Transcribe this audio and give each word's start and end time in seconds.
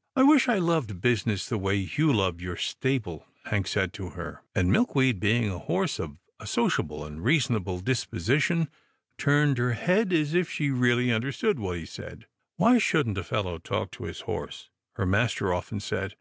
"I 0.14 0.22
wish 0.22 0.46
I 0.48 0.58
loved 0.58 1.00
business 1.00 1.48
the 1.48 1.58
way 1.58 1.74
you 1.74 2.12
love 2.12 2.40
your 2.40 2.56
stable," 2.56 3.26
Hank 3.46 3.66
said 3.66 3.92
to 3.94 4.10
her, 4.10 4.44
and 4.54 4.70
Milkweed, 4.70 5.18
being 5.18 5.50
a 5.50 5.58
horse 5.58 5.98
of 5.98 6.18
a 6.38 6.46
sociable 6.46 7.04
and 7.04 7.24
reasonable 7.24 7.80
disposition, 7.80 8.68
turned 9.18 9.58
her 9.58 9.72
head 9.72 10.12
as 10.12 10.34
if 10.34 10.48
she 10.48 10.70
really 10.70 11.10
understood 11.10 11.58
what 11.58 11.78
he 11.78 11.84
said." 11.84 12.28
Why 12.58 12.78
shouldn't 12.78 13.18
a 13.18 13.24
fellow 13.24 13.58
talk 13.58 13.90
to 13.90 14.04
his 14.04 14.20
horse?" 14.20 14.70
her 14.94 15.04
master 15.04 15.52
often 15.52 15.80
said. 15.80 16.14